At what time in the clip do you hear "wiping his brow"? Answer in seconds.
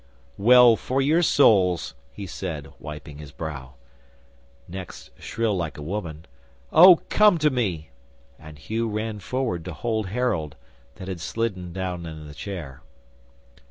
2.79-3.75